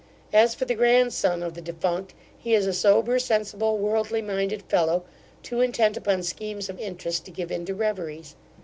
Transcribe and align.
As 0.33 0.55
for 0.55 0.65
the 0.65 0.73
grandson 0.73 1.43
of 1.43 1.53
the 1.53 1.61
defunct, 1.61 2.15
he 2.35 2.55
is 2.55 2.65
a 2.65 2.73
sober, 2.73 3.19
sensible, 3.19 3.77
worldly 3.77 4.19
minded 4.23 4.63
fellow, 4.63 5.03
too 5.43 5.61
intent 5.61 5.95
upon 5.95 6.23
schemes 6.23 6.69
of 6.71 6.79
interest 6.79 7.23
to 7.25 7.29
give 7.31 7.51
in 7.51 7.65
to 7.67 7.75
reveries. 7.75 8.35